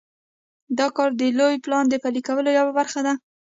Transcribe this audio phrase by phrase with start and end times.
[0.77, 3.13] دا کار د لوی پلان د پلي کولو یوه برخه ده.